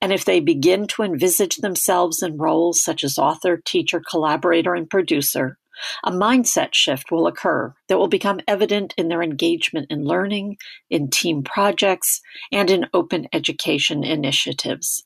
and 0.00 0.12
if 0.12 0.24
they 0.24 0.40
begin 0.40 0.86
to 0.88 1.02
envisage 1.02 1.56
themselves 1.56 2.22
in 2.22 2.38
roles 2.38 2.82
such 2.82 3.04
as 3.04 3.18
author, 3.18 3.60
teacher, 3.64 4.00
collaborator, 4.00 4.74
and 4.74 4.88
producer, 4.88 5.58
a 6.02 6.10
mindset 6.10 6.74
shift 6.74 7.10
will 7.10 7.26
occur 7.26 7.74
that 7.88 7.98
will 7.98 8.08
become 8.08 8.40
evident 8.48 8.94
in 8.96 9.08
their 9.08 9.22
engagement 9.22 9.86
in 9.90 10.04
learning, 10.04 10.56
in 10.90 11.08
team 11.08 11.42
projects, 11.42 12.20
and 12.50 12.70
in 12.70 12.86
open 12.92 13.28
education 13.32 14.02
initiatives. 14.02 15.04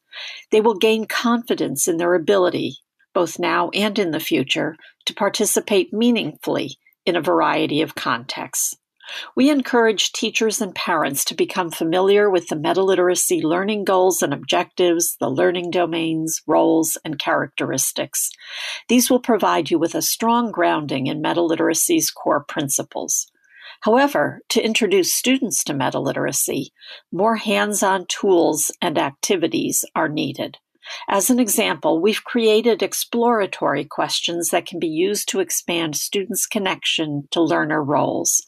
They 0.50 0.61
will 0.61 0.76
gain 0.76 1.07
confidence 1.07 1.88
in 1.88 1.99
their 1.99 2.14
ability 2.14 2.79
both 3.12 3.38
now 3.38 3.71
and 3.75 3.99
in 3.99 4.11
the 4.11 4.21
future, 4.21 4.76
to 5.07 5.14
participate 5.14 5.92
meaningfully 5.92 6.76
in 7.04 7.16
a 7.16 7.21
variety 7.21 7.83
of 7.83 7.95
contexts. 7.95 8.76
We 9.35 9.50
encourage 9.50 10.12
teachers 10.12 10.61
and 10.61 10.75
parents 10.75 11.25
to 11.26 11.35
become 11.35 11.71
familiar 11.71 12.31
with 12.31 12.47
the 12.47 12.57
meta-literacy 12.57 13.42
learning 13.42 13.85
goals 13.85 14.23
and 14.23 14.33
objectives, 14.33 15.16
the 15.19 15.28
learning 15.28 15.73
domains, 15.73 16.40
roles, 16.47 16.97
and 17.04 17.19
characteristics. 17.19 18.31
These 18.88 19.11
will 19.11 19.21
provide 19.21 19.71
you 19.71 19.78
with 19.78 19.97
a 19.97 20.02
strong 20.02 20.52
grounding 20.52 21.09
in 21.09 21.21
meta-literacy's 21.21 22.12
core 22.12 22.45
principles. 22.45 23.26
However, 23.81 24.40
to 24.50 24.64
introduce 24.64 25.12
students 25.12 25.64
to 25.64 25.75
meta-literacy, 25.75 26.73
more 27.11 27.37
hands-on 27.37 28.07
tools 28.09 28.71
and 28.81 28.97
activities 28.97 29.85
are 29.97 30.09
needed. 30.09 30.59
As 31.09 31.31
an 31.31 31.39
example, 31.39 32.01
we've 32.01 32.25
created 32.25 32.83
exploratory 32.83 33.85
questions 33.85 34.51
that 34.51 34.67
can 34.67 34.79
be 34.79 34.89
used 34.89 35.29
to 35.29 35.41
expand 35.41 35.97
students' 35.97 36.47
connection 36.47 37.29
to 37.31 37.41
learner 37.41 37.83
roles. 37.83 38.45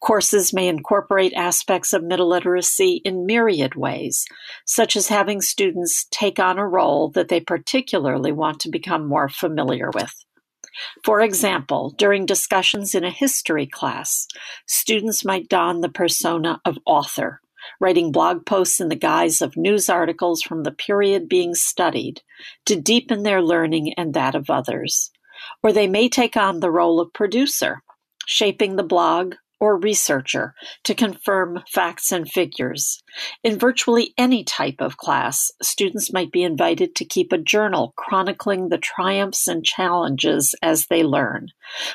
Courses 0.00 0.52
may 0.52 0.68
incorporate 0.68 1.32
aspects 1.34 1.92
of 1.92 2.02
middle 2.02 2.28
literacy 2.28 3.02
in 3.04 3.26
myriad 3.26 3.74
ways, 3.74 4.24
such 4.64 4.96
as 4.96 5.08
having 5.08 5.40
students 5.40 6.06
take 6.10 6.38
on 6.38 6.58
a 6.58 6.66
role 6.66 7.10
that 7.10 7.28
they 7.28 7.40
particularly 7.40 8.32
want 8.32 8.60
to 8.60 8.70
become 8.70 9.06
more 9.06 9.28
familiar 9.28 9.90
with. 9.92 10.12
For 11.04 11.20
example, 11.20 11.94
during 11.98 12.24
discussions 12.24 12.94
in 12.94 13.04
a 13.04 13.10
history 13.10 13.66
class, 13.66 14.26
students 14.66 15.24
might 15.24 15.48
don 15.48 15.80
the 15.80 15.90
persona 15.90 16.60
of 16.64 16.78
author 16.86 17.41
writing 17.80 18.12
blog 18.12 18.46
posts 18.46 18.80
in 18.80 18.88
the 18.88 18.96
guise 18.96 19.40
of 19.40 19.56
news 19.56 19.88
articles 19.88 20.42
from 20.42 20.62
the 20.62 20.72
period 20.72 21.28
being 21.28 21.54
studied 21.54 22.22
to 22.66 22.80
deepen 22.80 23.22
their 23.22 23.42
learning 23.42 23.94
and 23.96 24.14
that 24.14 24.34
of 24.34 24.50
others. 24.50 25.10
Or 25.62 25.72
they 25.72 25.88
may 25.88 26.08
take 26.08 26.36
on 26.36 26.60
the 26.60 26.70
role 26.70 27.00
of 27.00 27.12
producer, 27.12 27.82
shaping 28.26 28.76
the 28.76 28.82
blog, 28.82 29.34
or 29.62 29.78
researcher 29.78 30.54
to 30.82 30.92
confirm 30.92 31.62
facts 31.70 32.10
and 32.10 32.28
figures. 32.28 33.00
In 33.44 33.60
virtually 33.60 34.12
any 34.18 34.42
type 34.42 34.80
of 34.80 34.96
class, 34.96 35.52
students 35.62 36.12
might 36.12 36.32
be 36.32 36.42
invited 36.42 36.96
to 36.96 37.04
keep 37.04 37.32
a 37.32 37.38
journal 37.38 37.94
chronicling 37.96 38.70
the 38.70 38.78
triumphs 38.78 39.46
and 39.46 39.64
challenges 39.64 40.56
as 40.62 40.86
they 40.86 41.04
learn, 41.04 41.46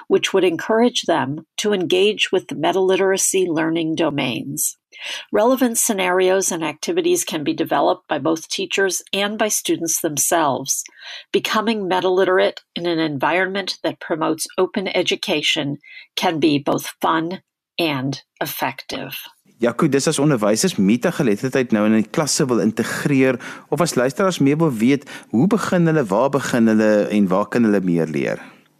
which 0.07 0.33
would 0.33 0.45
encourage 0.45 1.01
them 1.01 1.45
to 1.57 1.73
engage 1.73 2.31
with 2.31 2.47
the 2.47 2.55
meta-literacy 2.55 3.45
learning 3.45 3.95
domains. 3.95 4.77
Relevant 5.31 5.77
scenarios 5.77 6.51
and 6.51 6.63
activities 6.63 7.23
can 7.23 7.43
be 7.43 7.53
developed 7.53 8.07
by 8.07 8.19
both 8.19 8.47
teachers 8.49 9.01
and 9.13 9.37
by 9.37 9.47
students 9.47 10.01
themselves. 10.01 10.83
Becoming 11.31 11.87
meta-literate 11.87 12.61
in 12.75 12.85
an 12.85 12.99
environment 12.99 13.77
that 13.83 13.99
promotes 13.99 14.47
open 14.57 14.87
education 14.87 15.77
can 16.15 16.39
be 16.39 16.59
both 16.59 16.93
fun 17.01 17.41
and 17.79 18.21
effective. 18.41 19.15
Jaco, 19.59 19.87
dis 19.89 20.05
as 20.05 20.19
onderwysers 20.21 20.75
metageletterdheid 20.77 21.71
nou 21.73 21.85
in 21.85 21.95
'n 21.97 22.09
klasse 22.13 22.45
wil 22.45 22.59
integreer 22.59 23.39
of 23.69 23.81
as 23.81 23.95
luisteraars 23.95 24.39
meer 24.39 24.57
wil 24.57 24.71
weet, 24.71 25.09
hoe 25.29 25.47
begin 25.47 25.87
hulle, 25.87 26.05
waar 26.05 26.29
begin 26.29 26.67
hulle 26.67 27.07
en 27.09 27.27
waar 27.27 27.47
kan 27.47 27.63
hulle 27.63 27.81
meer 27.81 28.05
leer? 28.05 28.37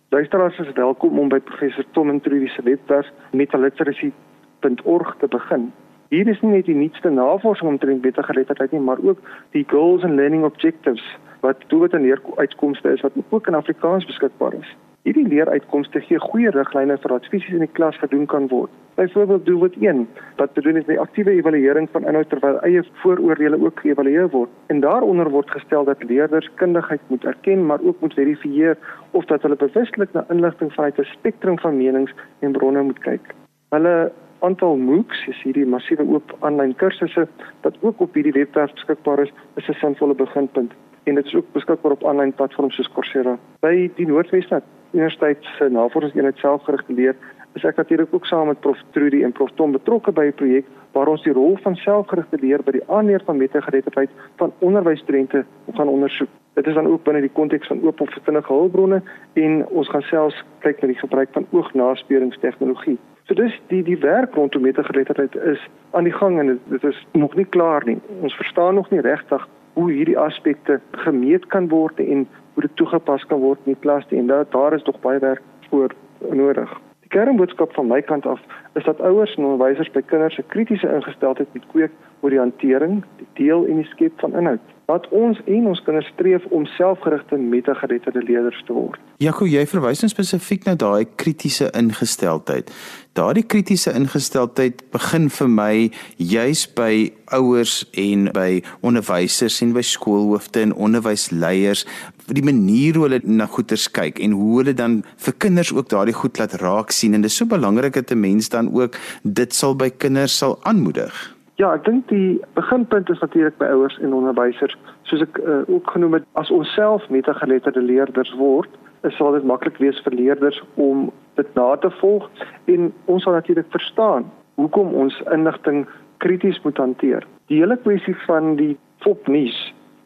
Luisteraars 0.10 0.60
is 0.60 0.74
welkom 0.74 1.20
om 1.20 1.30
by 1.30 1.40
professor 1.40 1.84
Tom 1.94 2.10
en 2.10 2.22
Trudy 2.22 2.48
se 2.48 2.62
webwerf 2.62 3.08
metaliteracy.org 3.32 5.16
te 5.20 5.28
begin. 5.28 5.74
Hier 6.10 6.28
is 6.28 6.40
nie 6.42 6.54
net 6.54 6.66
die 6.70 6.76
nuutste 6.76 7.10
navorsing 7.12 7.68
omtrent 7.68 8.06
metageletterdheid 8.06 8.72
nie, 8.72 8.80
maar 8.80 9.02
ook 9.04 9.20
die 9.52 9.66
goals 9.68 10.06
and 10.08 10.16
learning 10.16 10.46
objectives 10.48 11.04
wat 11.44 11.64
doelwit 11.68 11.94
en 11.94 12.06
leeruitkomste 12.06 12.94
is 12.96 13.02
wat 13.04 13.18
ook 13.30 13.48
in 13.48 13.58
Afrikaans 13.60 14.06
beskikbaar 14.08 14.54
is. 14.56 14.70
Hierdie 15.04 15.28
leeruitkomste 15.28 16.00
gee 16.04 16.20
goeie 16.20 16.52
riglyne 16.52 16.96
vir 17.04 17.14
wat 17.14 17.28
fisies 17.32 17.56
in 17.56 17.64
die 17.64 17.76
klas 17.80 17.96
gedoen 18.00 18.26
kan 18.28 18.48
word. 18.52 18.72
Byvoorbeeld 18.96 19.46
doelwit 19.46 19.76
1 19.84 20.06
wat 20.40 20.54
bedoel 20.56 20.80
is 20.82 20.88
die 20.88 21.00
aktiewe 21.00 21.36
evaluering 21.36 21.90
van 21.92 22.08
inhoud 22.08 22.30
terwyl 22.32 22.60
eie 22.68 22.84
vooroordeele 23.04 23.60
ook 23.62 23.80
geëvalueer 23.84 24.30
word. 24.32 24.52
En 24.72 24.80
daaronder 24.84 25.30
word 25.32 25.52
gestel 25.52 25.84
dat 25.88 26.04
leerders 26.04 26.50
kundigheid 26.56 27.04
moet 27.08 27.24
erken, 27.24 27.66
maar 27.66 27.84
ook 27.84 28.00
moet 28.00 28.16
verifieer 28.20 28.78
of 29.12 29.28
dat 29.32 29.44
hulle 29.44 29.60
bewuslik 29.60 30.16
na 30.16 30.26
inligting 30.32 30.74
vanuit 30.74 31.00
'n 31.00 31.12
spektrum 31.12 31.60
van 31.60 31.78
menings 31.78 32.16
en 32.40 32.52
bronne 32.52 32.82
moet 32.82 33.00
kyk. 33.00 33.36
Hulle 33.70 34.12
aantal 34.39 34.75
MOOCs, 34.75 35.27
is 35.27 35.41
hierdie 35.44 35.65
massiewe 35.65 36.06
oop 36.06 36.36
aanlyn 36.39 36.75
kursusse 36.75 37.27
wat 37.62 37.77
ook 37.82 38.01
op 38.01 38.13
hierdie 38.13 38.34
webwerf 38.34 38.74
beskikbaar 38.74 39.20
is, 39.20 39.32
is 39.56 39.70
'n 39.70 39.74
sinvolle 39.74 40.15
beginpunt 40.15 40.74
en 41.03 41.15
dit 41.15 41.25
is 41.25 41.36
ook 41.36 41.51
beskikbaar 41.51 41.91
op 41.91 42.06
aanlyn 42.06 42.34
platforms 42.34 42.75
soos 42.75 42.91
Coursera. 42.94 43.38
By 43.60 43.91
die 43.96 44.08
Noordwesstad 44.08 44.63
Universiteit 44.91 45.44
se 45.58 45.70
Navorsingseenheid 45.70 46.38
selfgerigte 46.38 46.94
leer, 46.94 47.15
is 47.53 47.63
ek 47.63 47.75
natuurlik 47.75 48.13
ook 48.13 48.25
saam 48.25 48.48
met 48.48 48.60
Prof 48.60 48.77
Trudy 48.91 49.24
en 49.24 49.32
Prof 49.32 49.51
Tom 49.56 49.72
betrokke 49.72 50.12
by 50.12 50.25
'n 50.27 50.34
projek 50.34 50.65
waar 50.91 51.08
ons 51.08 51.24
die 51.24 51.34
rol 51.34 51.58
van 51.63 51.75
selfgerigte 51.75 52.38
leer 52.41 52.63
by 52.63 52.72
die 52.72 52.88
aanleer 52.88 53.22
van 53.25 53.38
metageletterdheid 53.38 54.10
van 54.36 54.53
onderwysstudente 54.60 55.46
gaan 55.74 55.88
ondersoek. 55.88 56.29
Dit 56.53 56.67
is 56.67 56.74
dan 56.74 56.88
ook 56.88 57.03
binne 57.03 57.22
die 57.22 57.34
konteks 57.39 57.67
van 57.67 57.82
oop 57.84 58.01
of 58.01 58.10
vertinige 58.10 58.53
hulpbronne 58.53 59.01
en 59.34 59.67
ons 59.67 59.89
gaan 59.89 60.01
selfs 60.01 60.44
kyk 60.60 60.82
na 60.82 60.88
die 60.88 61.00
gebruik 61.00 61.29
van 61.32 61.46
oognasporingstegnologie. 61.51 62.98
So 63.28 63.36
dis 63.36 63.56
die 63.68 63.84
die 63.84 63.98
werk 64.00 64.36
rondom 64.36 64.62
metageletterdheid 64.64 65.36
is 65.36 65.64
aan 65.92 66.06
die 66.08 66.14
gang 66.16 66.40
en 66.40 66.60
dit 66.72 66.84
is 66.84 67.08
nog 67.12 67.34
nie 67.36 67.46
klaar 67.46 67.84
nie. 67.86 67.98
Ons 68.22 68.36
verstaan 68.36 68.80
nog 68.80 68.90
nie 68.90 69.02
regtig 69.04 69.48
hoe 69.74 69.92
hierdie 69.92 70.18
aspekte 70.18 70.80
gemeet 70.92 71.48
kan 71.52 71.68
word 71.68 72.00
en 72.00 72.24
hoe 72.54 72.64
dit 72.64 72.76
toegepas 72.80 73.26
kan 73.28 73.44
word 73.44 73.60
in 73.66 73.74
die 73.74 73.82
klas 73.84 74.08
en 74.10 74.32
dat 74.32 74.52
daar 74.52 74.74
is 74.74 74.84
nog 74.88 75.00
baie 75.04 75.20
werk 75.20 75.44
voor 75.70 75.92
nodig. 76.32 76.72
Die 77.04 77.12
kernboodskap 77.12 77.74
van 77.76 77.92
my 77.92 78.00
kant 78.02 78.26
af 78.26 78.40
is 78.80 78.88
dat 78.88 79.02
ouers 79.02 79.36
en 79.36 79.44
onderwysers 79.44 79.92
by 79.92 80.02
kinders 80.02 80.40
se 80.40 80.48
kritiese 80.48 80.88
ingesteldheid 80.88 81.54
moet 81.54 81.68
kweek 81.76 81.92
oor 82.22 82.32
die 82.32 82.40
hantering, 82.40 83.04
die 83.20 83.28
deel 83.44 83.68
en 83.68 83.84
die 83.84 83.92
skep 83.92 84.20
van 84.24 84.40
inhoud. 84.40 84.77
Wat 84.88 85.08
ons 85.12 85.39
en 85.46 85.65
ons 85.67 85.82
kinders 85.84 86.08
streef 86.13 86.45
om 86.56 86.65
selfgerigte 86.78 87.36
metageretterde 87.36 88.23
leerders 88.23 88.63
te 88.65 88.73
word. 88.73 89.00
Jaco, 89.19 89.43
jy 89.50 89.65
verwys 89.67 90.00
nou 90.04 90.08
spesifiek 90.12 90.63
na 90.63 90.78
daai 90.80 91.04
kritiese 91.19 91.67
ingesteldheid. 91.76 92.71
Daardie 93.17 93.43
kritiese 93.43 93.91
ingesteldheid 93.97 94.86
begin 94.93 95.28
vir 95.34 95.52
my 95.52 95.73
juis 96.15 96.63
by 96.78 97.12
ouers 97.36 97.82
en 98.00 98.30
by 98.32 98.62
onderwysers 98.80 99.60
en 99.65 99.73
by 99.76 99.84
skoolhoofde 99.84 100.63
en 100.67 100.76
onderwysleiers 100.88 101.84
die 102.28 102.43
manier 102.43 102.95
hoe 102.95 103.08
hulle 103.08 103.21
na 103.23 103.47
goeters 103.47 103.88
kyk 103.91 104.19
en 104.23 104.36
hoe 104.36 104.60
hulle 104.60 104.76
dan 104.76 105.02
vir 105.23 105.36
kinders 105.39 105.71
ook 105.76 105.89
daardie 105.91 106.15
goed 106.15 106.39
laat 106.39 106.60
raak 106.63 106.91
sien 106.95 107.15
en 107.15 107.23
dit 107.23 107.32
is 107.32 107.39
so 107.39 107.47
belangrik 107.47 107.93
dat 107.93 108.12
'n 108.12 108.19
mens 108.19 108.50
dan 108.50 108.71
ook 108.73 108.95
dit 109.23 109.54
sal 109.54 109.76
by 109.76 109.89
kinders 109.89 110.38
sal 110.38 110.60
aanmoedig. 110.63 111.37
Ja, 111.58 111.72
ek 111.74 111.88
dink 111.88 112.06
die 112.12 112.38
beginpunt 112.54 113.10
is 113.10 113.22
natuurlik 113.24 113.56
by 113.58 113.65
ouers 113.74 113.96
en 114.06 114.13
onderwysers. 114.13 114.76
Soos 115.10 115.24
ek 115.26 115.39
uh, 115.41 115.63
ook 115.65 115.89
genoem 115.89 116.20
het, 116.20 116.28
as 116.38 116.52
ons 116.54 116.70
self 116.78 117.08
metageletterde 117.10 117.82
leerders 117.82 118.30
word, 118.38 118.70
sal 119.17 119.34
dit 119.34 119.46
maklik 119.48 119.80
wees 119.82 119.98
vir 120.06 120.13
leerders 120.13 120.60
om 120.76 121.08
dit 121.39 121.50
na 121.56 121.76
te 121.82 121.89
volg 122.02 122.28
en 122.70 122.91
ons 123.06 123.24
sal 123.24 123.34
natuurlik 123.38 123.70
verstaan 123.74 124.26
hoekom 124.58 124.93
ons 124.98 125.17
inligting 125.34 125.86
krities 126.22 126.60
moet 126.65 126.78
hanteer. 126.82 127.26
Die 127.50 127.62
hele 127.62 127.78
kwessie 127.86 128.15
van 128.26 128.56
die 128.60 128.76
fopnuus 129.06 129.58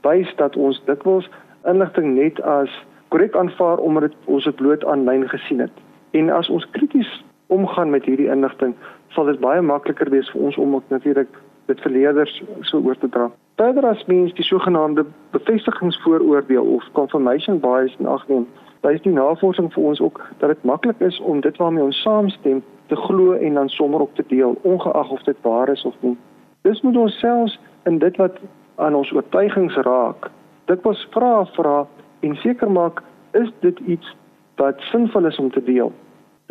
wys 0.08 0.32
dat 0.40 0.56
ons 0.56 0.80
dikwels 0.88 1.28
inligting 1.68 2.14
net 2.16 2.40
as 2.48 2.72
korrek 3.12 3.36
aanvaar 3.36 3.80
omdat 3.84 4.16
ons 4.26 4.48
dit 4.48 4.56
bloot 4.60 4.86
aanlyn 4.86 5.28
gesien 5.32 5.64
het. 5.64 5.84
En 6.16 6.32
as 6.32 6.50
ons 6.50 6.68
krities 6.76 7.12
omgaan 7.52 7.90
met 7.90 8.06
hierdie 8.08 8.30
inligting, 8.32 8.76
sal 9.16 9.28
dit 9.28 9.40
baie 9.44 9.62
makliker 9.62 10.10
wees 10.10 10.30
vir 10.32 10.42
ons 10.48 10.58
om 10.58 10.78
natuurlik 10.88 11.40
dit 11.70 11.82
vir 11.84 11.92
leerders 11.92 12.34
so 12.68 12.80
oor 12.80 12.98
te 13.00 13.10
dra. 13.12 13.30
Verder 13.60 13.86
as 13.86 14.04
mens 14.08 14.34
die 14.40 14.46
sogenaamde 14.48 15.06
bevestigingsvooroordeel 15.36 16.66
of 16.76 16.88
confirmation 16.98 17.60
bias 17.60 17.96
in 18.00 18.10
ag 18.10 18.24
neem, 18.32 18.48
wys 18.86 19.04
die 19.06 19.14
navorsing 19.14 19.70
vir 19.74 19.90
ons 19.92 20.02
ook 20.02 20.22
dat 20.40 20.54
dit 20.54 20.64
maklik 20.66 21.04
is 21.06 21.20
om 21.20 21.42
dit 21.46 21.58
waarmee 21.62 21.84
ons 21.84 22.02
saamstem 22.02 22.64
te 22.90 22.98
glo 23.06 23.34
en 23.34 23.60
dan 23.60 23.70
sommer 23.70 24.02
op 24.02 24.16
te 24.16 24.26
deel, 24.28 24.58
ongeag 24.62 25.12
of 25.12 25.24
dit 25.24 25.38
waar 25.42 25.70
is 25.70 25.86
of 25.86 25.96
nie. 26.00 26.18
Dis 26.68 26.82
moet 26.82 26.98
ons 26.98 27.20
selfs 27.20 27.60
in 27.86 28.00
dit 28.00 28.18
wat 28.18 28.40
aan 28.76 28.96
ons 28.96 29.12
oortuigings 29.14 29.78
raak, 29.86 30.32
dit 30.66 30.82
was 30.88 31.08
vra 31.14 31.46
vra 31.56 31.78
en 32.22 32.36
seker 32.36 32.72
maak 32.72 33.04
is 33.38 33.52
dit 33.60 33.80
iets 33.80 34.16
wat 34.62 34.82
sinvol 34.92 35.26
is 35.30 35.40
om 35.40 35.52
te 35.52 35.64
deel. 35.64 35.94